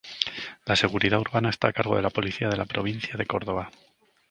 [0.65, 3.69] La seguridad urbana está a cargo de la Policía de la provincia de Córdoba.